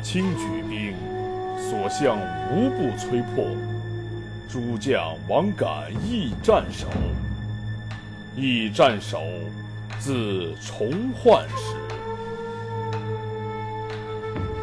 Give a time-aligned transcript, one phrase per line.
[0.00, 0.94] 清举兵，
[1.58, 2.18] 所向
[2.52, 3.44] 无不摧破。
[4.48, 6.86] 诸将王敢易战守，
[8.34, 9.20] 易战守，
[9.98, 11.76] 自重焕始。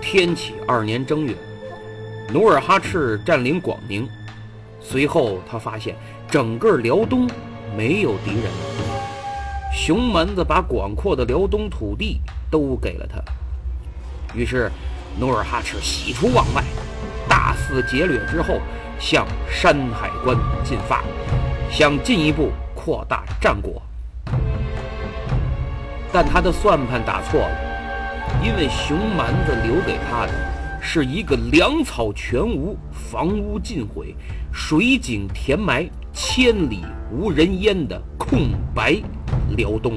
[0.01, 1.35] 天启二年正月，
[2.33, 4.07] 努尔哈赤占领广宁，
[4.79, 5.95] 随后他发现
[6.29, 7.29] 整个辽东
[7.77, 8.51] 没有敌人，
[9.71, 12.19] 熊蛮子把广阔的辽东土地
[12.49, 13.21] 都给了他。
[14.33, 14.71] 于是，
[15.17, 16.63] 努尔哈赤喜出望外，
[17.27, 18.59] 大肆劫掠之后，
[18.99, 21.01] 向山海关进发，
[21.71, 23.81] 想进一步扩大战果。
[26.11, 27.49] 但他的算盘打错了，
[28.43, 30.33] 因为熊蛮子留给他的
[30.81, 34.13] 是一个粮草全无、房屋尽毁、
[34.51, 38.95] 水井填埋、千里无人烟的空白
[39.55, 39.93] 辽东。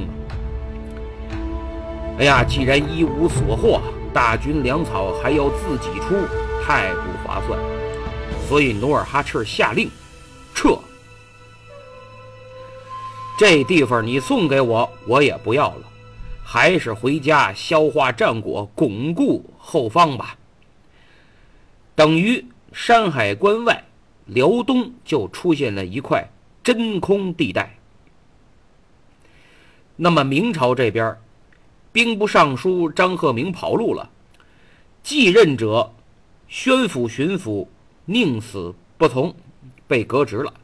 [2.19, 3.81] 哎呀，既然一无所获。
[4.19, 6.17] 大军粮草还要自己出，
[6.61, 7.57] 太不划算，
[8.49, 9.89] 所以努尔哈赤下令
[10.53, 10.77] 撤。
[13.39, 15.87] 这地方你送给我，我也不要了，
[16.43, 20.37] 还是回家消化战果，巩固后方吧。
[21.95, 23.85] 等于山海关外，
[24.27, 26.29] 辽东就出现了一块
[26.65, 27.79] 真空地带。
[29.95, 31.17] 那么明朝这边。
[31.99, 34.09] 兵部尚书张鹤鸣跑路了，
[35.03, 35.93] 继任者
[36.47, 37.67] 宣府巡抚
[38.05, 39.35] 宁死不从，
[39.89, 40.55] 被革职了。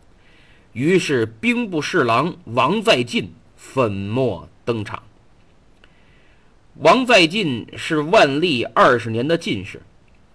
[0.75, 5.03] 于是兵部侍郎王在晋粉墨登场。
[6.77, 9.83] 王在晋是万历二十年的进士，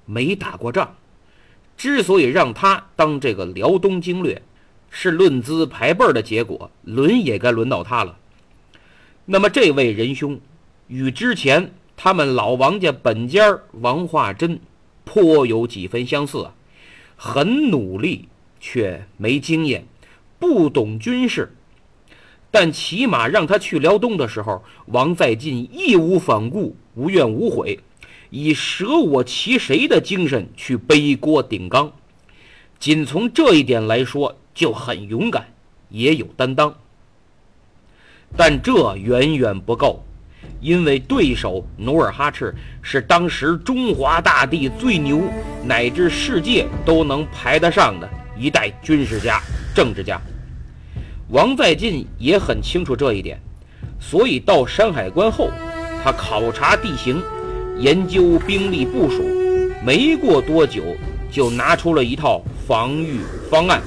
[0.05, 0.97] 没打过仗。
[1.77, 4.41] 之所以让他当这个辽东经略，
[4.89, 8.17] 是论资排辈的结果，轮也该轮到他了。
[9.23, 10.37] 那么这位仁兄。
[10.89, 14.59] 与之前他们老王家本家王化贞
[15.05, 16.53] 颇有几分相似啊，
[17.15, 18.27] 很努力
[18.59, 19.85] 却没经验，
[20.39, 21.55] 不懂军事，
[22.49, 27.79] 但起码让他去辽东的时候，王在晋义无反顾，无怨无悔，
[28.31, 31.93] 以舍我其谁的精神去背锅顶缸，
[32.79, 35.53] 仅从这一点来说就很勇敢，
[35.89, 36.73] 也有担当，
[38.35, 40.03] 但这远远不够。
[40.61, 45.21] 因为对手努尔哈赤是当时中华大地最牛，
[45.63, 49.41] 乃至世界都能排得上的一代军事家、
[49.73, 50.19] 政治家。
[51.29, 53.39] 王在晋也很清楚这一点，
[53.99, 55.49] 所以到山海关后，
[56.03, 57.21] 他考察地形，
[57.77, 59.23] 研究兵力部署，
[59.85, 60.83] 没过多久
[61.31, 63.19] 就拿出了一套防御
[63.49, 63.81] 方案，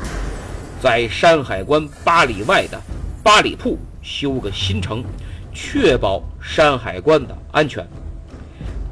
[0.80, 2.80] 在山海关八里外的
[3.22, 5.04] 八里铺修个新城。
[5.52, 7.86] 确保山海关的安全，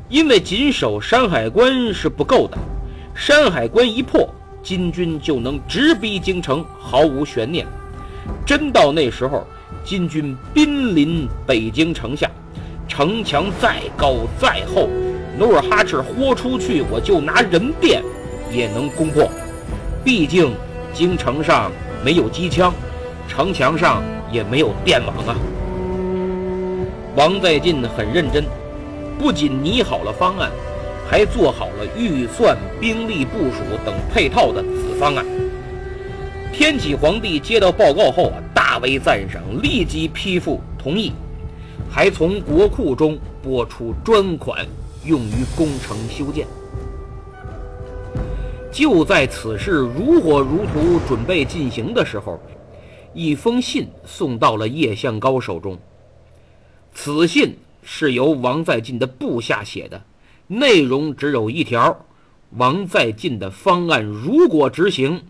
[0.09, 2.57] 因为紧守山海关是不够的，
[3.15, 4.29] 山海关一破，
[4.63, 7.67] 金军就能直逼京城，毫无悬念。
[8.47, 9.47] 真到那时候，
[9.85, 12.31] 金军濒临北京城下，
[12.87, 14.89] 城墙再高再厚，
[15.39, 18.03] 努尔哈赤豁出去，我就拿人变
[18.53, 19.29] 也能攻破。
[20.05, 20.53] 毕竟
[20.93, 21.73] 京城上
[22.05, 22.73] 没有机枪，
[23.27, 25.37] 城墙上也没有电网啊。
[27.17, 28.45] 王在晋很认真，
[29.19, 30.49] 不仅拟好了方案，
[31.09, 35.27] 还做好了预算、兵力部署等配套的子方案。
[36.53, 41.13] 天启皇帝接到报告后啊，大为赞赏，立即批复同意，
[41.91, 44.65] 还从国库中拨出专款
[45.05, 46.47] 用于工程修建。
[48.71, 52.39] 就在此事如火如荼准备进行的时候，
[53.13, 55.77] 一封信送到了叶向高手中。
[56.93, 60.03] 此信是由王在晋的部下写的，
[60.47, 62.05] 内容只有一条：
[62.57, 65.25] 王在晋的方案如果执行，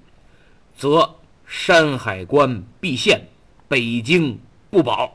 [0.76, 1.16] 则
[1.46, 3.28] 山海关必陷，
[3.68, 4.38] 北京
[4.70, 5.12] 不保。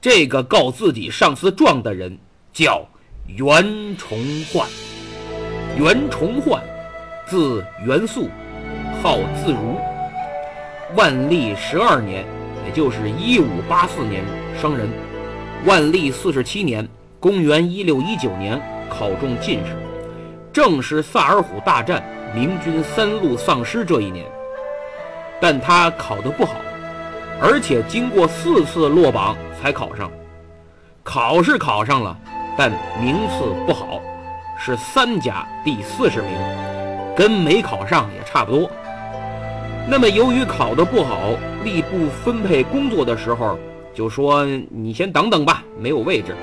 [0.00, 2.18] 这个告自己上司状的人
[2.52, 2.86] 叫
[3.26, 4.18] 袁崇
[4.52, 4.68] 焕。
[5.76, 6.62] 袁崇焕，
[7.26, 8.28] 字元素，
[9.02, 9.78] 号自如。
[10.96, 12.26] 万历十二年，
[12.66, 14.24] 也就是一五八四年
[14.60, 14.88] 生人。
[15.66, 19.76] 万历四十七年，公元一六一九年，考中进士。
[20.52, 22.02] 正是萨尔浒大战，
[22.34, 24.26] 明军三路丧失这一年。
[25.40, 26.56] 但他考得不好，
[27.40, 30.10] 而且经过四次落榜才考上。
[31.02, 32.16] 考是考上了，
[32.56, 32.70] 但
[33.00, 34.00] 名次不好。
[34.62, 36.32] 是三甲第四十名，
[37.16, 38.70] 跟没考上也差不多。
[39.88, 41.16] 那么由于考得不好，
[41.64, 43.58] 吏部分配工作的时候
[43.94, 46.34] 就说：“你先等等吧，没有位置。”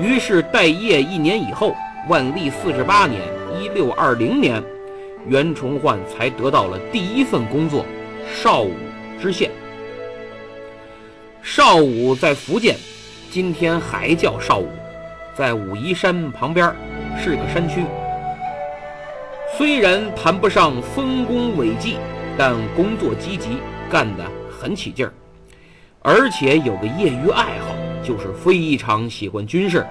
[0.00, 1.74] 于是待业一年以后，
[2.08, 3.20] 万历四十八年
[3.58, 4.62] （一六二零年），
[5.26, 7.84] 袁崇焕才得到了第一份工作——
[8.34, 8.72] 邵武
[9.20, 9.50] 知县。
[11.42, 12.76] 邵武在福建，
[13.30, 14.68] 今天还叫邵武，
[15.34, 16.74] 在武夷山旁边。
[17.18, 17.82] 是个山区，
[19.56, 21.96] 虽然谈不上丰功伟绩，
[22.36, 23.56] 但工作积极，
[23.90, 25.12] 干得很起劲儿，
[26.00, 29.86] 而且有个业余爱好，就是非常喜欢军事，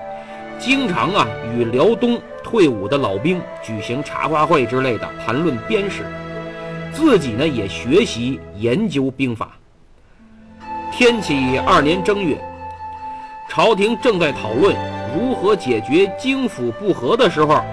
[0.59, 6.03] 经常啊与辽东退伍的老兵举行茶话会之类的，谈论边事，
[6.93, 9.57] 自己呢也学习研究兵法。
[10.91, 12.37] 天启二年正月，
[13.49, 14.75] 朝廷正在讨论。
[15.17, 17.63] 如何解决京府不和的时候，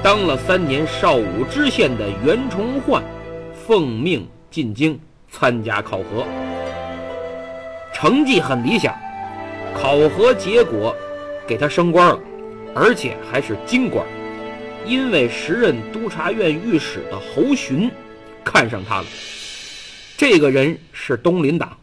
[0.00, 3.02] 当了三年少武知县的袁崇焕
[3.52, 4.96] 奉命进京
[5.32, 6.24] 参加考核，
[7.92, 8.94] 成绩很理想，
[9.74, 10.94] 考核结果
[11.46, 12.20] 给他升官了，
[12.74, 14.06] 而且还是京官，
[14.86, 17.90] 因为时任督察院御史的侯洵
[18.44, 19.06] 看上他了。
[20.18, 21.78] 这个人是东林党，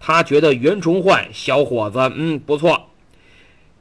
[0.00, 2.88] 他觉得袁崇焕小伙子，嗯，不错。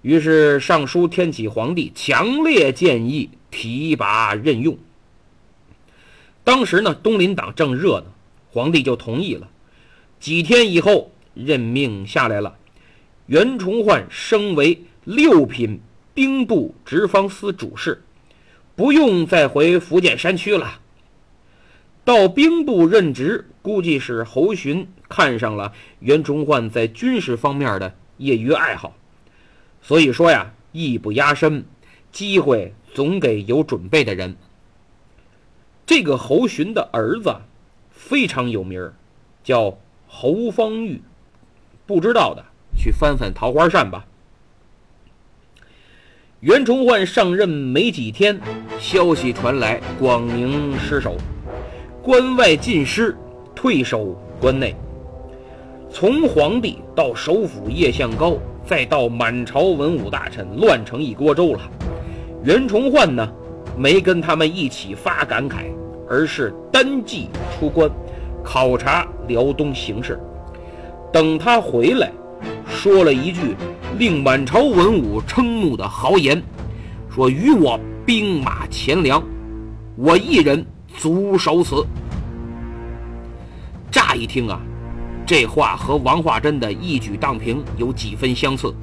[0.04, 4.78] 于是上书天启皇帝，强烈建议提拔任用。
[6.44, 8.06] 当时呢，东林党正热呢，
[8.52, 9.50] 皇帝就同意了。
[10.20, 12.58] 几天以后，任命下来了，
[13.28, 15.80] 袁崇焕升为六品
[16.14, 18.04] 兵部直方司主事，
[18.76, 20.80] 不用再回福建山区了。
[22.04, 28.96] 到兵部任职，估计是侯洵看上了袁崇焕在军事方面的业余爱好。
[29.82, 31.64] 所以说呀，艺不压身，
[32.12, 34.36] 机会总给有准备的人。
[35.86, 37.36] 这个侯洵的儿子
[38.10, 38.92] 非常有名儿，
[39.44, 39.78] 叫
[40.08, 41.00] 侯方域。
[41.86, 42.44] 不知道的
[42.76, 44.04] 去翻翻《桃花扇》吧。
[46.40, 48.42] 袁崇焕上任没几天，
[48.80, 51.18] 消息传来，广宁失守，
[52.02, 53.16] 关外尽失，
[53.54, 54.76] 退守关内。
[55.92, 58.36] 从皇帝到首辅叶向高。
[58.66, 61.62] 再到满朝文武大臣乱成一锅粥了，
[62.44, 63.28] 袁崇焕呢，
[63.76, 65.66] 没跟他们一起发感慨，
[66.10, 67.90] 而是单骑出关，
[68.44, 70.20] 考察辽东形势。
[71.14, 72.12] 等他回来，
[72.68, 73.56] 说了一句
[73.98, 76.42] 令满朝文武瞠目的豪言，
[77.10, 79.24] 说：“与我兵马钱粮，
[79.96, 80.66] 我一人
[80.98, 81.86] 足守此。”
[83.92, 84.60] 乍一听啊。
[85.26, 88.74] 这话和王化贞的一举荡平有几分相似，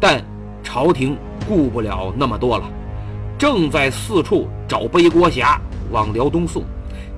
[0.00, 0.24] 但
[0.62, 1.14] 朝廷
[1.46, 2.64] 顾不了那么多了，
[3.36, 6.62] 正在四处找背锅侠往辽东送，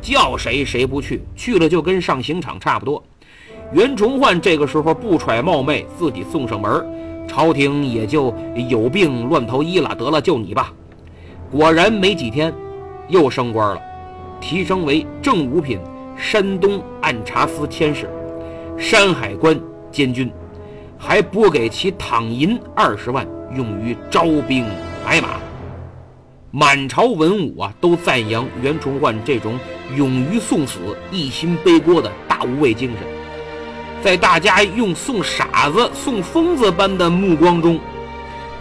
[0.01, 3.03] 叫谁谁不去，去了就跟上刑场差不多。
[3.73, 6.85] 袁崇焕这个时候不揣冒昧，自己送上门，
[7.29, 8.35] 朝廷也就
[8.69, 10.73] 有病乱投医了，得了就你吧。
[11.51, 12.53] 果然没几天，
[13.09, 13.83] 又升官了，
[14.41, 15.79] 提升为正五品。
[16.21, 18.11] 山东按察司佥事，
[18.77, 19.57] 山海关
[19.93, 20.29] 监军，
[20.99, 24.65] 还拨给其躺银二十万，用于招兵
[25.07, 25.29] 买马。
[26.51, 29.59] 满朝文武啊，都赞扬袁崇焕这种
[29.95, 30.79] 勇于送死、
[31.13, 33.07] 一心背锅的大无畏精神。
[34.03, 37.79] 在大家用送傻子、送疯子般的目光中，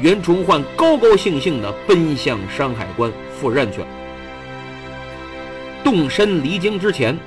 [0.02, 3.88] 袁崇焕高高兴兴地奔向山海关赴任去了。
[5.84, 7.18] 动身离京之前。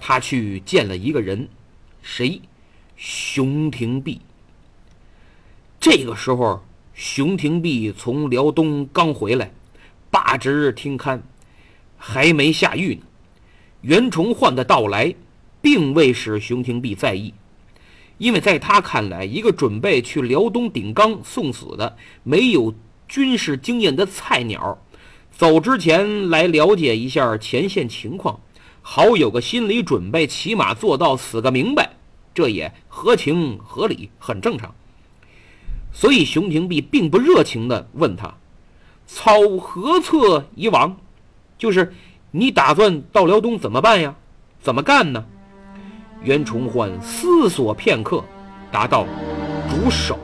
[0.00, 1.48] 他去见了一个人，
[2.02, 2.40] 谁？
[2.96, 4.20] 熊廷弼。
[5.80, 6.62] 这个时候，
[6.94, 9.50] 熊廷弼从辽东刚回来，
[10.10, 11.22] 罢职听刊，
[11.96, 13.02] 还没下狱呢。
[13.82, 15.14] 袁崇焕的到来，
[15.60, 17.32] 并未使熊廷弼在意，
[18.18, 22.74] 因为在他看来，一个准备去辽东顶缸送死的、没有
[23.06, 24.78] 军事经验的菜鸟，
[25.30, 28.40] 走之前来了解一下前线情况，
[28.82, 31.92] 好有个心理准备，起码做到死个明白，
[32.34, 34.74] 这也合情合理，很正常。
[35.92, 38.34] 所以熊廷弼并不热情地问他
[39.08, 40.96] ：“操何策以往？”
[41.58, 41.92] 就是。
[42.30, 44.14] 你打算到辽东怎么办呀？
[44.60, 45.24] 怎么干呢？
[46.22, 48.22] 袁崇焕思索片刻，
[48.70, 49.06] 答道
[49.66, 50.18] ：“主守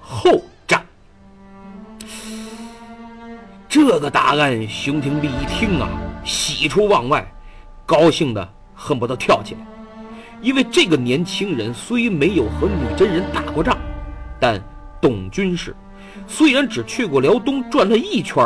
[0.00, 0.82] 后战。”
[3.68, 5.86] 这个答案，熊廷弼一听啊，
[6.24, 7.30] 喜出望外，
[7.84, 9.60] 高兴的恨不得跳起来。
[10.40, 13.76] 因为这个年轻人虽没有和女真人打过仗，
[14.40, 14.58] 但
[14.98, 15.76] 懂军事。
[16.26, 18.44] 虽然只去过辽东转了一圈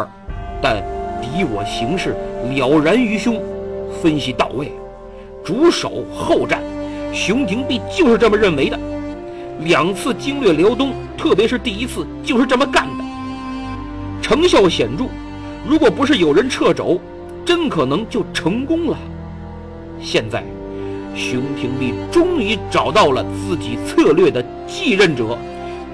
[0.61, 0.83] 但
[1.21, 2.16] 敌我形势。
[2.54, 3.42] 了然于胸，
[4.00, 4.71] 分析到位，
[5.45, 6.62] 主守后战。
[7.12, 8.78] 熊廷弼就是这么认为的。
[9.61, 13.04] 两次经略辽东，特别是第一次，就是这么干的，
[14.23, 15.06] 成效显著。
[15.66, 17.00] 如果不是有人掣肘，
[17.45, 18.97] 真可能就成功了。
[20.00, 20.45] 现在，
[21.16, 25.37] 熊廷弼终于找到了自己策略的继任者，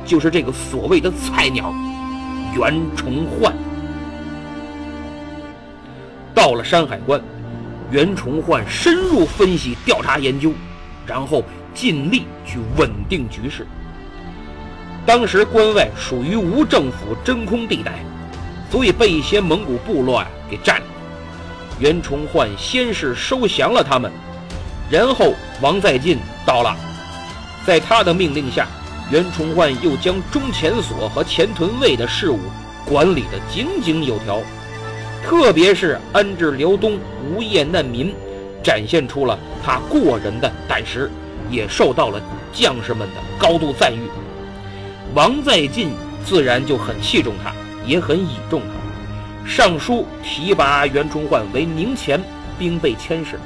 [0.05, 1.73] 就是这个所谓的菜鸟
[2.55, 3.55] 袁崇焕。
[6.35, 7.21] 到了山海关，
[7.91, 10.53] 袁崇焕深入分析、调查研究，
[11.07, 11.45] 然后
[11.75, 13.67] 尽力去稳定局势。
[15.05, 18.05] 当时关外属于无政府真空地带，
[18.71, 20.87] 所以被一些蒙古部落啊给占了。
[21.79, 24.11] 袁崇焕先是收降了他们，
[24.91, 26.77] 然后王在晋到了，
[27.67, 28.67] 在他的命令下，
[29.11, 32.39] 袁崇焕又将中前所和前屯卫的事务
[32.87, 34.41] 管理得井井有条。
[35.25, 36.99] 特别是安置辽东
[37.31, 38.13] 无业难民，
[38.63, 41.11] 展现出了他过人的胆识，
[41.49, 42.21] 也受到了
[42.53, 44.01] 将士们的高度赞誉。
[45.15, 45.91] 王在晋
[46.25, 47.53] 自然就很器重他，
[47.87, 52.21] 也很倚重他，上书提拔袁崇焕为宁前
[52.59, 53.39] 兵备佥事。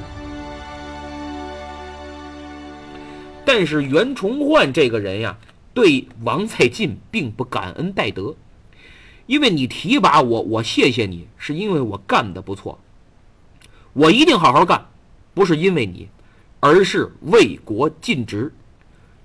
[3.45, 5.37] 但是袁崇焕这个人呀，
[5.77, 8.35] 对王在晋并不感恩戴德。
[9.27, 12.81] 因为你提拔我，我谢谢你，是因为我干的不错，
[13.93, 14.87] 我一定好好干，
[15.35, 16.09] 不是因为你，
[16.61, 18.55] 而是为国尽职。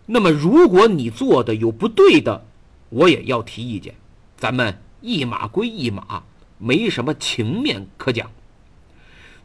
[0.06, 2.46] 那么如果你做的有不对的，
[2.90, 3.96] 我也要提意见，
[4.36, 6.24] 咱们一码归一码，
[6.58, 8.30] 没什么情面可讲。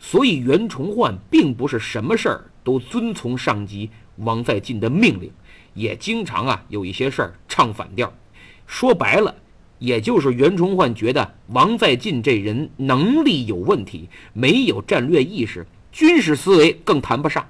[0.01, 5.31] 所以袁崇焕并不是什么事儿都遵从上级王在晋的命令，
[5.77, 8.13] 也经常啊有一些事儿唱反调。
[8.67, 9.33] 说白了。
[9.79, 17.47] 也就是袁崇焕觉得王在晋这人能力有问题，没有战略意识，军事思维更谈不上。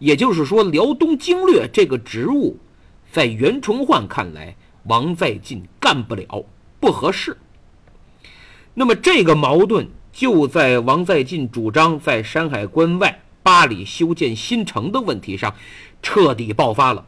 [0.00, 2.58] 也就是说，辽东经略这个职务，
[3.12, 4.56] 在袁崇焕看来，
[4.86, 6.44] 王在晋干不了，
[6.80, 7.38] 不合适。
[8.74, 15.54] 那么这个矛盾就在王在晋主张在山海关外八里修建新城的问题上
[16.02, 17.06] 彻底爆发了。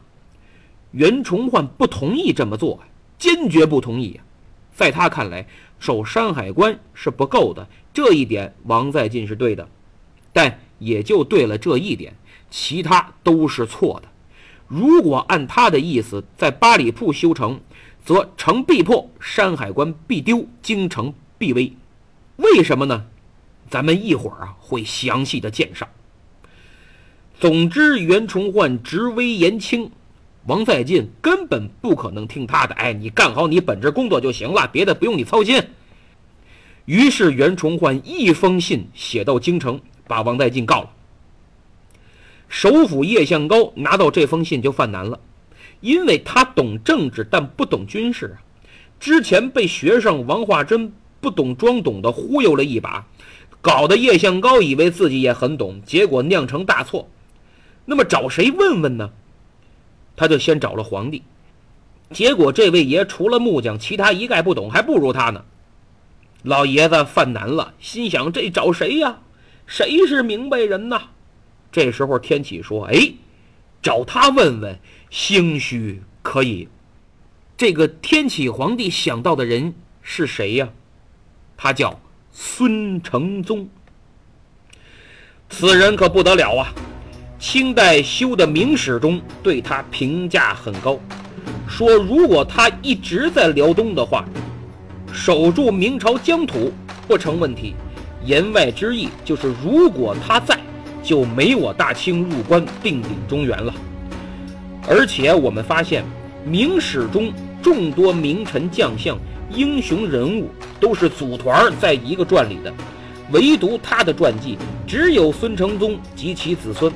[0.97, 2.79] 袁崇焕不同意这么做，
[3.19, 4.19] 坚决不同意。
[4.73, 5.45] 在他看来，
[5.77, 9.69] 守山海关是不够的，这一点王在晋是对的，
[10.33, 12.15] 但也就对了这一点，
[12.49, 14.09] 其他都是错的。
[14.67, 17.59] 如果按他的意思，在八里铺修城，
[18.03, 21.71] 则城必破，山海关必丢，京城必危。
[22.37, 23.05] 为什么呢？
[23.69, 25.87] 咱们一会儿啊会详细的介绍。
[27.39, 29.91] 总之，袁崇焕职威严轻。
[30.47, 35.61] 王在进根本不可能听他的，哎，你干好你本职工作就行了，别的不用你操心。
[36.85, 40.89] 于是袁崇焕一封信写到京城，把王在进告了。
[42.47, 45.19] 首府叶向高拿到这封信就犯难了，
[45.81, 48.39] 因为他懂政治但不懂军事啊。
[49.01, 53.05] 之前被学生王化贞不懂装懂的忽悠了一把，
[53.59, 57.09] 搞得叶向高以为自己也很懂，结果酿成大错。
[57.83, 59.09] 那么找谁问问呢？
[60.17, 61.23] 他就先找了皇帝，
[62.11, 65.45] 结果这位爷除了木匠，其他一概不懂，还不如他呢。
[66.43, 69.19] 老爷子犯难了，心想：这找谁呀？
[69.65, 71.01] 谁是明白人呐？
[71.71, 73.13] 这时候天启说：“哎，
[73.81, 76.67] 找他问问，兴许可以。”
[77.57, 80.69] 这个天启皇帝想到的人是谁呀？
[81.57, 81.99] 他叫
[82.31, 83.69] 孙承宗。
[85.49, 86.73] 此人可不得了啊！
[87.39, 90.97] 清代修的明史中对他评价很高，
[91.67, 94.25] 说如果他一直在辽东的话，
[95.13, 96.73] 守住明朝疆土，
[97.07, 97.75] 不成问题。
[98.25, 100.59] 言外之意就是，如果他在，
[101.03, 103.73] 就没我大清入关定鼎中原了。
[104.89, 106.03] 而且我们发现，
[106.43, 109.15] 明史中众多名臣将相、
[109.51, 112.73] 英雄人物都是组团在一个传里的，
[113.31, 116.91] 唯独他的传记只有孙承宗及其子孙。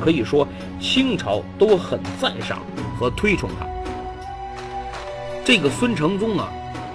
[0.00, 0.46] 可以说，
[0.80, 2.58] 清朝都很赞赏
[2.98, 3.66] 和推崇他。
[5.44, 6.48] 这个孙承宗啊，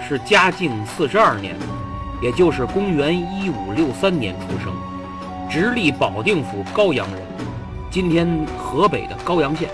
[0.08, 1.56] 是嘉靖四十二年，
[2.22, 4.74] 也就是公元一五六三年出生，
[5.50, 7.22] 直隶保定府高阳人，
[7.90, 9.70] 今天河北的高阳县。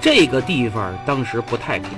[0.00, 1.88] 这个地方当时不太平，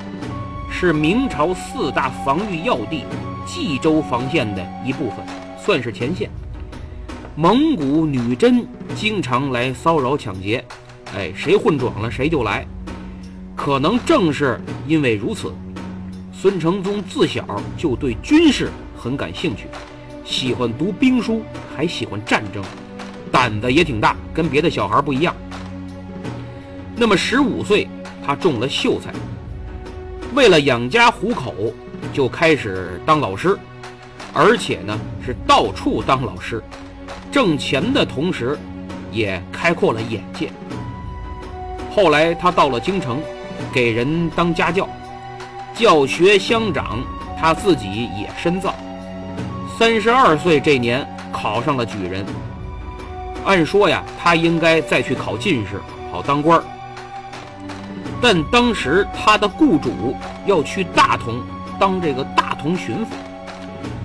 [0.71, 3.05] 是明朝四大防御要地
[3.47, 5.19] 冀州防线的一部分，
[5.59, 6.31] 算是前线。
[7.39, 10.65] 蒙古女真经常来骚扰抢劫，
[11.15, 12.67] 哎，谁混壮了谁就来。
[13.55, 15.53] 可能正是因为如此，
[16.33, 17.45] 孙承宗自小
[17.77, 19.67] 就对军事很感兴趣，
[20.25, 21.43] 喜欢读兵书，
[21.77, 22.65] 还喜欢战争，
[23.31, 25.37] 胆子也挺大，跟别的小孩不一样。
[26.97, 27.87] 那么十五岁，
[28.25, 29.13] 他中了秀才，
[30.35, 31.55] 为了养家糊口，
[32.15, 33.59] 就开始当老师，
[34.33, 36.63] 而且呢是到处当老师。
[37.31, 38.59] 挣钱的同时，
[39.11, 40.51] 也开阔了眼界。
[41.95, 43.23] 后来他到了京城，
[43.73, 44.89] 给人当家教，
[45.75, 47.01] 教学相长，
[47.41, 48.75] 他自己也深造。
[49.79, 52.25] 三十二岁这年考上了举人。
[53.45, 56.65] 按说呀，他应该再去考进士，好当官儿。
[58.21, 61.43] 但当时他的雇主要去大同
[61.79, 63.09] 当这个大同巡抚，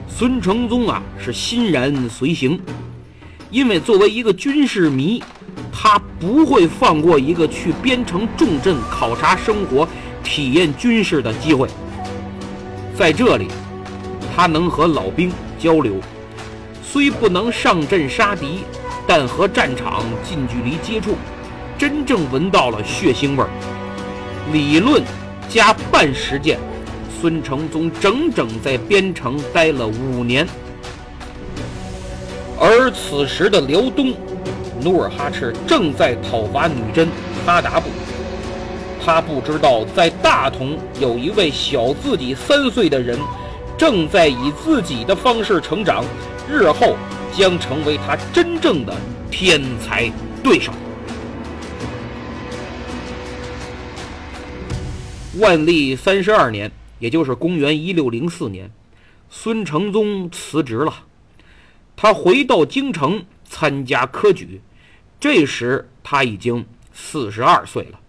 [0.08, 2.62] 孙承宗啊是欣然随行。
[3.52, 5.22] 因为作为一个军事迷，
[5.74, 9.86] 他不会放过一个去边城重镇考察生活、
[10.24, 11.68] 体验军事的机会。
[12.98, 13.50] 在这里，
[14.34, 15.96] 他能和老兵交流，
[16.82, 18.60] 虽不能上阵杀敌，
[19.06, 21.18] 但和战场近距离接触，
[21.78, 23.50] 真正闻到了血腥味儿。
[24.54, 25.04] 理论
[25.50, 26.58] 加半实践，
[27.20, 30.48] 孙承宗整整在边城待了五年。
[32.64, 34.14] 而此时的辽东，
[34.84, 37.10] 努尔哈赤正在讨伐女真
[37.44, 37.90] 哈达部。
[39.04, 43.18] 他不知道，在大同有一位小自己三岁的人，
[43.80, 46.06] 正在以自己的方式成长，
[46.48, 46.96] 日后
[47.36, 48.96] 将成为他真正的
[49.32, 50.08] 天才
[50.44, 50.72] 对手。
[55.40, 58.70] 万历三十二年，也就是公元一六零四年，
[59.32, 60.94] 孙承宗辞职了。
[62.02, 64.60] 他回到京城参加科举，
[65.20, 68.00] 这时他已经四十二岁了。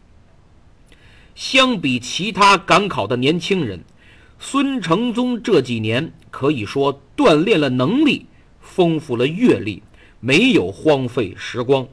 [1.35, 3.85] 相比其他赶考的年轻人，
[4.39, 8.25] 孙承宗这几年可以说锻炼了能力，
[8.63, 9.83] 丰富了阅历，
[10.21, 11.87] 没有荒废时光，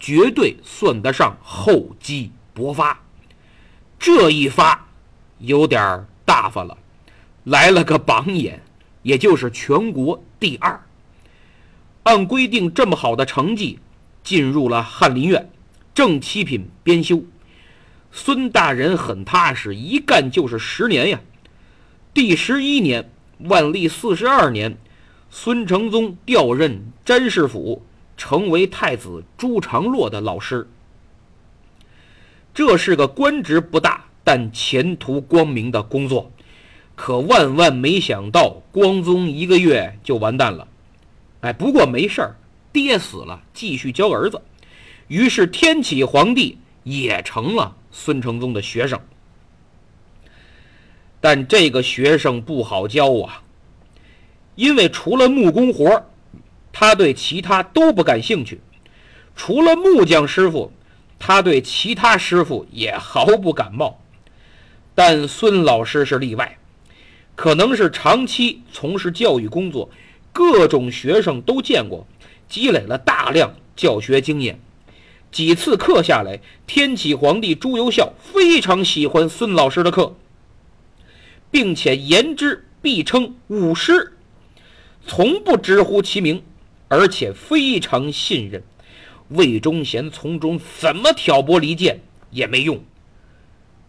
[0.00, 2.98] 绝对算得上厚积薄发。
[3.98, 4.88] 这一发
[5.38, 6.78] 有点大发了，
[7.44, 8.62] 来了个榜眼，
[9.02, 10.82] 也就是全国第二。
[12.04, 13.78] 按规定，这么好的成绩，
[14.24, 15.48] 进入了翰林院，
[15.94, 17.22] 正七品编修。
[18.10, 21.20] 孙大人很踏实，一干就是十年呀。
[22.12, 24.76] 第十一年，万历四十二年，
[25.30, 27.82] 孙承宗调任詹事府，
[28.16, 30.68] 成为太子朱常洛的老师。
[32.52, 36.30] 这是个官职不大，但前途光明的工作。
[36.94, 40.68] 可万万没想到，光宗一个月就完蛋了。
[41.42, 42.36] 哎，不过没事儿，
[42.72, 44.40] 爹死了，继续教儿子。
[45.08, 48.98] 于是天启皇帝也成了孙承宗的学生。
[51.20, 53.42] 但这个学生不好教啊，
[54.54, 56.06] 因为除了木工活
[56.72, 58.58] 他对其他都不感兴趣；
[59.34, 60.72] 除了木匠师傅，
[61.18, 64.00] 他对其他师傅也毫不感冒。
[64.94, 66.56] 但孙老师是例外，
[67.34, 69.90] 可能是长期从事教育工作。
[70.32, 72.06] 各种学生都见过，
[72.48, 74.58] 积累了大量教学经验。
[75.30, 80.16] 几次课下来，天启皇帝朱由校非常喜欢孙老师的课，
[81.50, 84.12] 并且言之必称武师，
[85.06, 86.42] 从不直呼其名，
[86.88, 88.62] 而且非常信任。
[89.28, 92.84] 魏忠贤从中怎么挑拨离间也没用。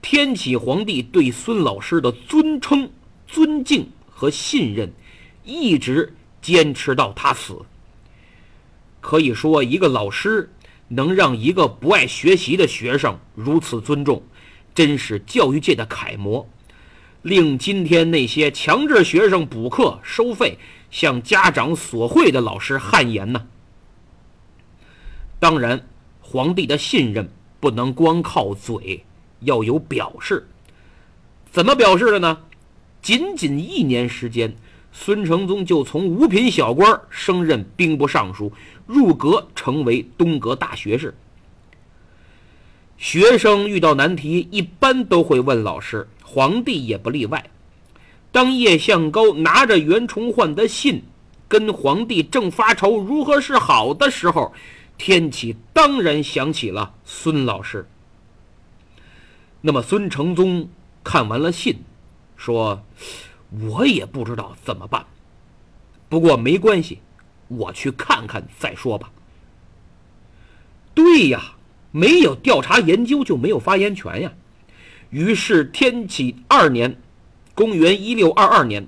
[0.01, 2.89] 天启皇帝对孙老师的尊称、
[3.27, 4.91] 尊敬和信任，
[5.43, 6.13] 一直。
[6.43, 7.59] 坚持到他死。
[9.01, 10.51] 可以说，一个老师
[10.89, 14.21] 能让一个不爱学习的学生如此尊重，
[14.75, 16.47] 真是教育界的楷模，
[17.23, 20.59] 令今天那些强制学生补课收费、
[20.91, 23.47] 向家长索贿的老师汗颜呢。
[25.39, 25.87] 当然，
[26.21, 27.29] 皇帝的信任
[27.59, 29.03] 不能光靠嘴，
[29.39, 30.47] 要有表示。
[31.51, 32.37] 怎么表示的呢？
[33.01, 34.55] 仅仅一年时间，
[34.95, 38.53] 孙承宗就从五品小官升任兵部尚书，
[38.85, 41.13] 入阁成为东阁大学士。
[42.97, 47.43] 学生遇到难题，一般都会问老师，皇帝也不例外。
[48.31, 51.03] 当叶向高拿着袁崇焕的信，
[51.47, 54.53] 跟皇帝正发愁如何是好的时候，
[54.97, 57.89] 天启当然想起了孙老师。
[59.59, 60.69] 那么孙承宗
[61.03, 61.83] 看完了信，
[62.37, 62.83] 说
[63.59, 65.05] ：“我也不知道怎么办，
[66.09, 66.99] 不过没关系，
[67.47, 69.11] 我去看看再说吧。”
[70.95, 71.55] 对呀。
[71.95, 74.33] 没有调查研究就没有发言权呀。
[75.11, 76.99] 于是天启二年，
[77.53, 78.87] 公元一六二二年，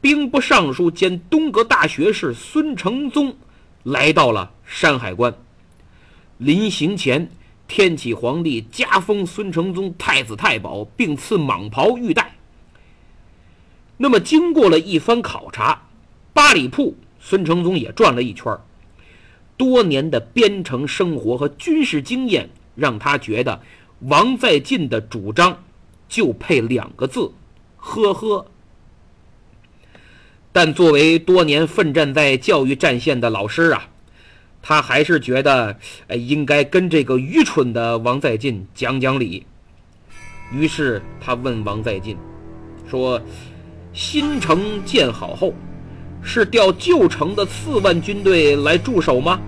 [0.00, 3.36] 兵部尚书兼东阁大学士孙承宗
[3.82, 5.36] 来到了山海关。
[6.38, 7.28] 临行前，
[7.66, 12.35] 天启皇帝加封孙承宗太子太保，并赐蟒袍玉带。
[13.96, 15.88] 那么，经过了一番考察，
[16.32, 18.56] 八里铺孙承宗也转了一圈
[19.56, 23.62] 多年的边城生活和军事经验，让他觉得
[24.00, 25.64] 王在晋的主张
[26.08, 27.32] 就配两个字：
[27.76, 28.46] 呵呵。
[30.52, 33.88] 但作为多年奋战在教育战线的老师啊，
[34.62, 35.78] 他还是觉得，
[36.08, 39.46] 哎，应该跟这个愚蠢的王在晋讲讲理。
[40.52, 42.16] 于是他问王在晋
[42.88, 43.20] 说
[43.96, 45.52] ：“新城建好后。”
[46.28, 49.40] 是调旧城的四万军队来驻守吗？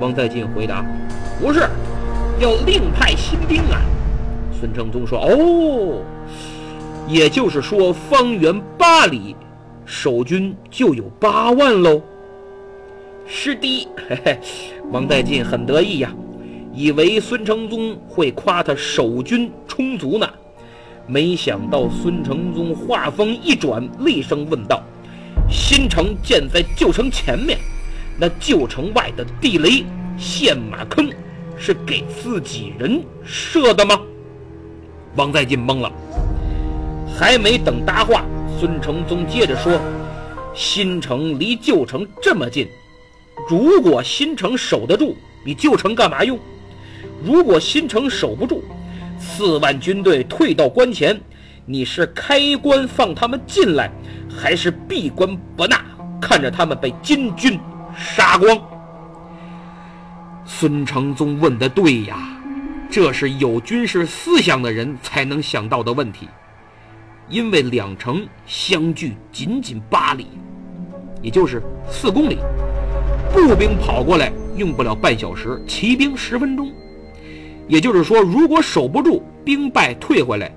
[0.00, 0.84] 王在进回答
[1.40, 1.60] ：“不是，
[2.40, 3.80] 要另派新兵啊。”
[4.58, 6.02] 孙承宗说：“哦，
[7.06, 9.36] 也就是说，方圆八里
[9.86, 12.02] 守军就有八万喽。”
[13.28, 14.40] 是的，嘿嘿，
[14.90, 16.12] 王在进很得意呀，
[16.74, 20.28] 以为孙承宗会夸他守军充足呢，
[21.10, 24.80] 没想到孙承宗话锋一转，厉声问道。
[25.50, 27.58] 新城建在旧城前面，
[28.16, 29.84] 那旧城外的地雷
[30.16, 31.10] 陷马坑
[31.58, 34.00] 是给自己人设的吗？
[35.16, 35.90] 王在晋懵了，
[37.18, 38.24] 还没等答话，
[38.60, 39.80] 孙承宗接着说
[40.54, 42.68] ：“新城离旧城这么近，
[43.48, 46.38] 如果新城守得住，你旧城干嘛用？
[47.24, 48.62] 如果新城守不住，
[49.20, 51.20] 四万军队退到关前，
[51.64, 53.88] 你是开关放他们进来？”
[54.32, 55.84] 还是闭关不纳，
[56.20, 57.58] 看着他们被金军
[57.96, 58.58] 杀光。
[60.44, 62.16] 孙承宗问的对呀，
[62.88, 66.28] 这是有军事思想的人才能想到的问题。
[67.28, 70.28] 因为两城相距仅仅八里，
[71.20, 72.38] 也就是四公里，
[73.32, 76.72] 步兵跑过来用不了半小时，骑兵十分钟。
[77.70, 80.52] 也就是说，如果守不住，兵败退回来，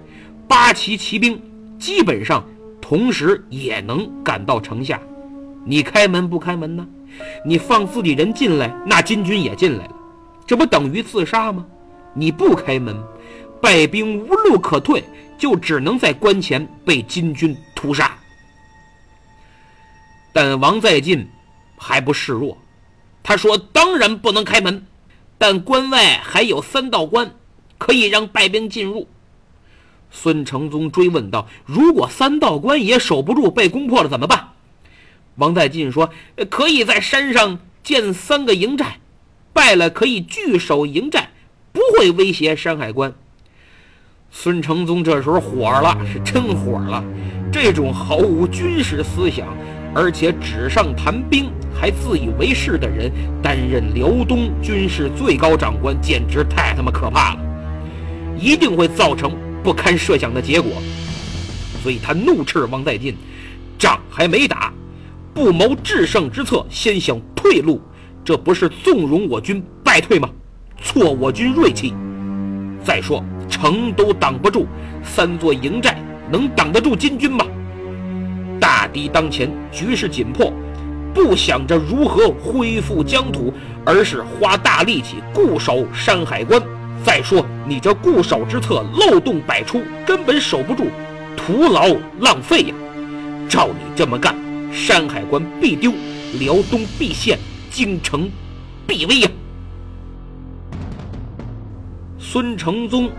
[0.48, 1.40] 八旗骑兵
[1.80, 2.44] 基本上。
[2.82, 5.00] 同时也能赶到城下，
[5.66, 6.86] 你开门不开门呢？
[7.46, 9.96] 你放自己人进来，那金军也进来了，
[10.46, 11.66] 这不等于自杀吗？
[12.14, 12.94] 你不开门，
[13.62, 15.02] 败兵无路可退，
[15.38, 18.12] 就只能在关前被金军屠杀。
[20.34, 21.26] 但王在进
[21.78, 22.58] 还不示弱，
[23.24, 24.86] 他说：“当然不能开门，
[25.44, 27.36] 但关外还有三道关，
[27.78, 29.10] 可以让败兵进入。”
[30.10, 34.52] 孙承宗追问道：“如果三道关也守不住，被攻破了怎么办？”
[35.36, 36.12] 王在晋说
[36.50, 39.02] ：“可以在山上建三个营寨，
[39.52, 41.32] 败了可以据守营寨，
[41.74, 43.14] 不会威胁山海关。”
[44.32, 47.04] 孙承宗这时候火了，是真火了！
[47.52, 49.46] 这种毫无军事思想，
[49.96, 57.40] 而且纸上谈兵还自以为是的人，担任辽东军事最高长官，简直太他妈可怕了！
[58.40, 59.32] 一定会造成。
[59.64, 60.74] 不堪设想的结果，
[61.82, 63.16] 所以他怒斥王在进
[63.80, 64.74] ：“仗还没打，
[65.34, 67.82] 不谋制胜之策，先想退路，
[68.26, 70.30] 这不是纵容我军败退吗？
[70.84, 71.94] 挫我军锐气。
[72.84, 74.68] 再说城都挡不住，
[75.02, 75.98] 三座营寨
[76.30, 77.46] 能挡得住金军吗？
[78.94, 80.54] 敌当前，局势紧迫，
[81.14, 83.52] 不想着如何恢复疆土，
[83.84, 86.62] 而是花大力气固守山海关。”
[87.04, 90.86] 再说，你这固守之策漏洞百出，根本守不住，
[91.36, 92.76] 徒劳浪费呀！
[93.50, 94.34] 照你这么干，
[94.72, 95.92] 山海关必丢，
[96.40, 97.38] 辽东必陷，
[97.70, 98.30] 京城
[98.88, 99.30] 必危呀！
[102.18, 103.10] 孙承宗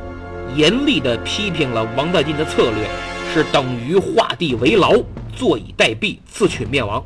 [0.56, 2.88] 严厉地批评了王在晋的策略，
[3.34, 4.92] 是等于画地为牢，
[5.37, 7.05] 坐以待毙，自取灭亡。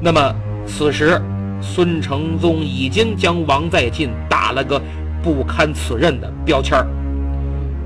[0.00, 0.34] 那么
[0.66, 1.20] 此时，
[1.62, 4.80] 孙承宗已经将王在晋打了个
[5.22, 6.86] 不堪此任的标签儿。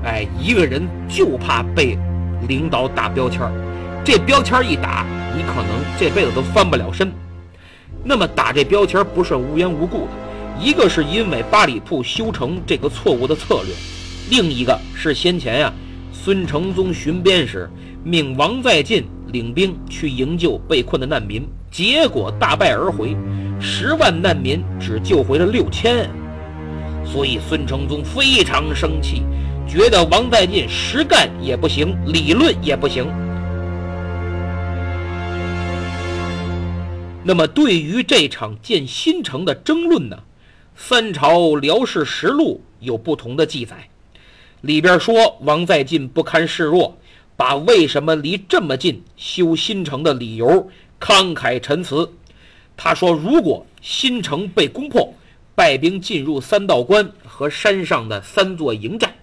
[0.03, 1.97] 哎，一个人就怕被
[2.47, 3.51] 领导打标签儿，
[4.03, 7.11] 这标签儿一打，你可能这辈子都翻不了身。
[8.03, 10.11] 那么打这标签儿不是无缘无故的，
[10.59, 13.73] 一个是因为八里铺修城这个错误的策略，
[14.29, 15.73] 另一个是先前呀，
[16.21, 17.69] 孙承宗巡边时
[18.03, 21.47] 命王在晋领兵去营救被困的难民。
[21.71, 23.15] 结果大败而回，
[23.57, 26.09] 十万难民只救回了六千，
[27.05, 29.23] 所以孙承宗非常生气，
[29.65, 33.07] 觉得王在晋实干也不行，理论也不行。
[37.23, 40.17] 那么对于这场建新城的争论呢，
[40.75, 43.87] 《三朝辽史实录》有不同的记载，
[44.61, 46.97] 里边说王在晋不堪示弱，
[47.37, 50.69] 把为什么离这么近修新城的理由。
[50.99, 52.11] 慷慨陈词，
[52.75, 55.13] 他说：“如果新城被攻破，
[55.55, 59.15] 败兵进入三道关和山上的三座营寨，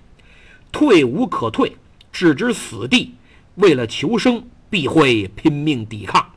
[0.72, 1.76] 退无可退，
[2.10, 3.14] 置之死地。
[3.56, 6.32] 为了求生，必会拼命抵抗。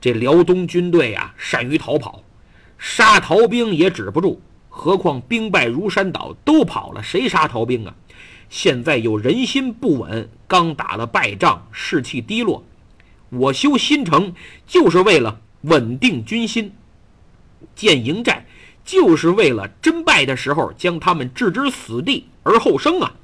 [0.00, 2.24] 这辽东军队啊，善于逃跑，
[2.78, 4.40] 杀逃兵也止不住。
[4.74, 7.94] 何况兵败如山倒，都跑了，谁杀逃兵啊？
[8.48, 12.64] 现在有人心不稳，刚打了败仗，士气低落。”
[13.28, 14.34] 我修新城
[14.66, 16.72] 就是为了稳定军心，
[17.74, 18.46] 建营寨
[18.84, 23.14] 就是为了真败的时候将他们置之死地而后生啊！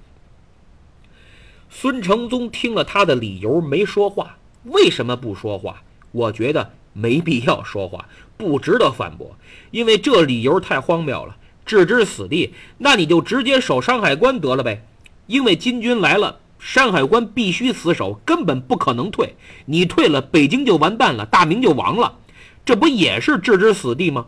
[1.68, 5.82] 孙承宗听了他的理由没说话，为什么不说话？
[6.12, 9.36] 我觉得没必要说话，不值得反驳，
[9.70, 11.36] 因为这理由太荒谬了。
[11.64, 14.86] 置之死地，那你就直接守山海关得了呗，
[15.26, 16.40] 因为金军来了。
[16.58, 19.36] 山海关必须死守，根本不可能退。
[19.66, 22.18] 你退了，北京就完蛋了，大明就亡了。
[22.64, 24.26] 这不也是置之死地吗？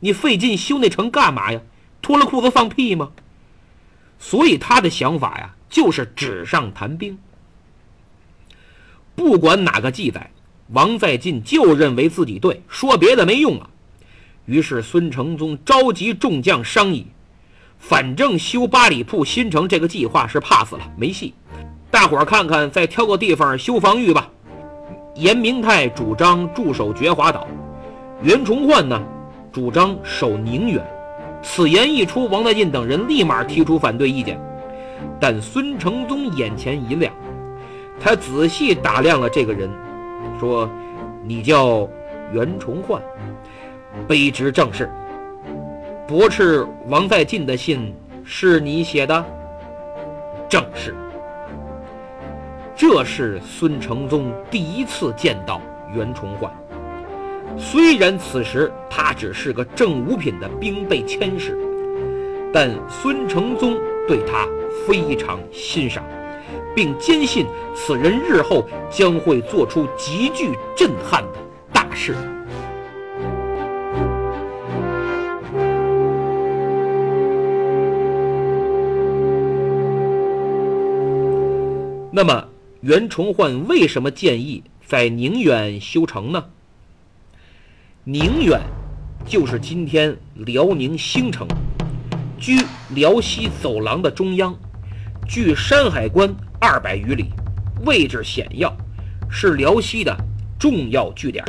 [0.00, 1.60] 你费劲修那城干嘛呀？
[2.02, 3.12] 脱了裤子放屁吗？
[4.18, 7.16] 所以他的想法呀，就是纸上谈兵。
[9.14, 10.30] 不管哪个记载，
[10.72, 13.68] 王在晋就认为自己对，说别的没用啊。
[14.46, 17.06] 于是孙承宗召集众将商议，
[17.78, 21.34] 反正修八里铺新城这个计划是 pass 了，没戏。
[21.90, 24.28] 大伙儿看看，再挑个地方修防御吧。
[25.14, 27.46] 严明泰主张驻守觉华岛，
[28.22, 29.00] 袁崇焕呢
[29.52, 30.82] 主张守宁远。
[31.42, 34.40] 此言一出，王在晋等人立马提出反对意见。
[35.20, 37.12] 但孙承宗眼前一亮，
[38.00, 39.68] 他仔细打量了这个人，
[40.42, 40.68] 说
[41.22, 41.88] ：“你叫
[42.32, 43.00] 袁崇焕，
[44.08, 44.90] 卑职正是。
[46.04, 49.24] 驳斥王在晋的信是你写的？
[50.48, 50.96] 正是。”
[52.74, 55.60] 这是孙承宗第一次见到
[55.94, 56.50] 袁崇焕。
[57.56, 61.56] 虽然此时他只是个正五品的兵备佥事，
[62.52, 63.76] 但孙承宗
[64.08, 64.48] 对他
[64.88, 66.02] 非常欣赏，
[66.74, 71.38] 并坚信此人日后将会做出极具震撼的
[71.72, 72.14] 大事。
[82.10, 82.48] 那么。
[82.82, 86.44] 袁崇焕为什么建议在宁远修城呢？
[88.02, 88.60] 宁远
[89.24, 91.46] 就是今天辽宁兴城，
[92.40, 92.58] 居
[92.92, 94.52] 辽西走廊的中央，
[95.28, 97.24] 距山海关二百余里，
[97.84, 98.72] 位置险要，
[99.28, 100.16] 是辽西的
[100.60, 101.44] 重要据点。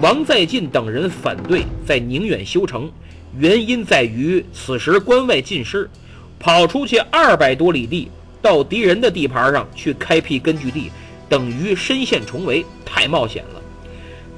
[0.00, 2.88] 王在晋等人反对在宁远修城，
[3.36, 5.90] 原因在于此时关外尽失，
[6.38, 8.08] 跑出去二百多里地。
[8.40, 10.92] 到敌人的地盘上去开辟根据地，
[11.28, 13.62] 等于深陷重围，太冒险了。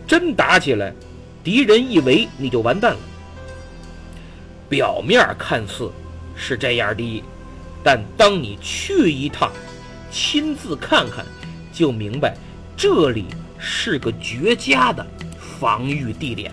[0.06, 0.94] 真打起来，
[1.44, 2.98] 敌人一围你就完蛋了。
[4.66, 5.90] 表面看似
[6.34, 7.22] 是这样的，
[7.86, 9.48] 但当你去一趟，
[10.10, 11.24] 亲自看看，
[11.72, 12.36] 就明白
[12.76, 13.26] 这里
[13.60, 15.06] 是个绝佳的
[15.38, 16.50] 防御地点。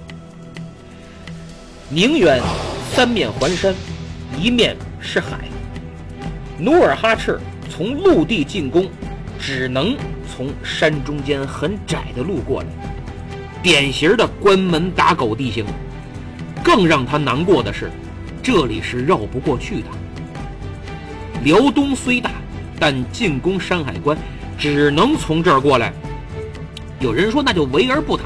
[1.89, 2.39] 宁远
[2.91, 3.73] 三面环山，
[4.39, 5.47] 一面是海。
[6.59, 8.87] 努尔哈赤从陆地进攻，
[9.39, 9.97] 只能
[10.31, 12.67] 从山中间很窄的路过来，
[13.63, 15.65] 典型的关门打狗地形。
[16.63, 17.89] 更让他难过的是，
[18.43, 19.87] 这里是绕不过去的。
[21.43, 22.31] 辽东虽大，
[22.79, 24.17] 但进攻山海关
[24.57, 25.91] 只能从这儿过来。
[27.01, 28.23] 有人说，那就围而不打，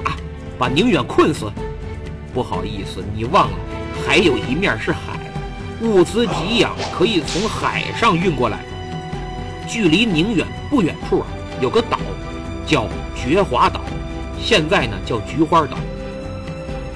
[0.58, 1.52] 把宁远困死。
[2.32, 3.58] 不好意思，你忘了，
[4.06, 5.00] 还有一面是海。
[5.82, 8.60] 物资给养可以从海上运过来，
[9.68, 11.28] 距离宁远不远处啊，
[11.60, 11.98] 有个岛
[12.68, 13.82] 叫觉华岛，
[14.40, 15.78] 现在呢叫菊花岛。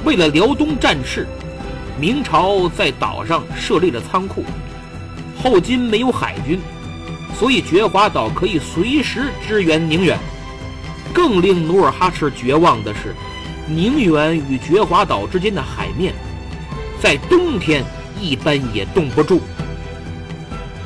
[0.04, 1.28] 为了辽东战事，
[2.00, 4.44] 明朝在岛上设立了仓库。
[5.42, 6.60] 后金没有海军，
[7.38, 10.18] 所以觉华岛可以随时支援宁远。
[11.14, 13.16] 更令努尔哈赤绝望的是，
[13.68, 16.14] 宁远与觉华岛之间的海面，
[17.02, 17.84] 在冬天
[18.20, 19.42] 一般也冻不住。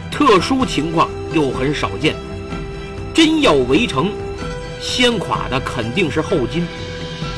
[0.09, 2.15] 特殊情况又很少见，
[3.13, 4.11] 真要围城，
[4.79, 6.65] 先垮的肯定是后金。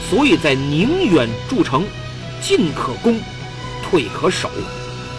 [0.10, 1.84] 所以在宁远筑城，
[2.40, 3.20] 进可攻，
[3.84, 4.50] 退可守，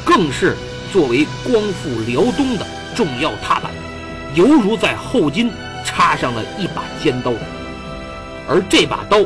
[0.05, 0.57] 更是
[0.91, 3.71] 作为光复辽东的重要踏板，
[4.35, 5.51] 犹如在后金
[5.85, 7.33] 插上了一把尖刀。
[8.49, 9.19] 而这把刀，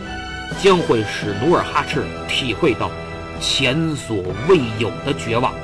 [0.60, 2.90] 将会使努尔哈赤体会到
[3.40, 4.16] 前所
[4.48, 5.54] 未有的绝望。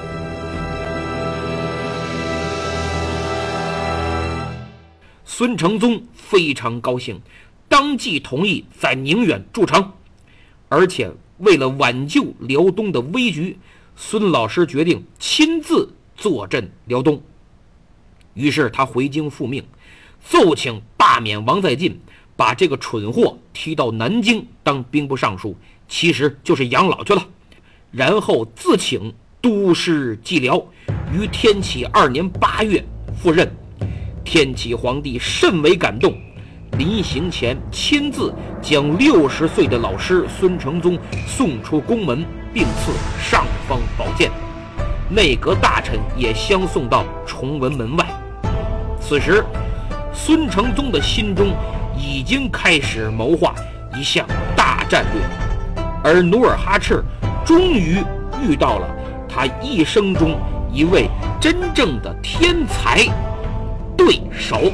[5.25, 7.21] 孙承宗非常高兴，
[7.69, 9.93] 当即同意在宁远筑城，
[10.69, 13.59] 而且为了挽救辽东的危局，
[14.01, 17.21] 孙老师决定亲自坐镇辽东。
[18.35, 19.65] 于是他回京复命，
[20.23, 22.01] 奏请罢免王在晋。
[22.37, 25.57] 把这个蠢货踢到南京当兵部尚书，
[25.89, 27.27] 其实就是养老去了。
[27.91, 30.65] 然后自请督师蓟辽，
[31.13, 32.83] 于天启二年八月
[33.21, 33.53] 赴任。
[34.25, 36.17] 天启皇帝甚为感动，
[36.79, 38.33] 临行前亲自
[38.63, 42.25] 将六十岁的老师孙承宗送出宫门，
[42.59, 42.91] 并赐
[43.23, 44.33] 尚方宝剑。
[45.09, 48.05] 内阁大臣也相送到崇文门外。
[49.01, 49.45] 此时，
[50.13, 51.55] 孙承宗的心中。
[52.01, 53.53] 已经开始谋划
[53.99, 55.21] 一项大战略，
[56.05, 57.03] 而努尔哈赤
[57.45, 57.97] 终于
[58.41, 58.89] 遇到了
[59.29, 60.39] 他一生中
[60.73, 63.05] 一位真正的天才
[63.97, 64.71] 对手。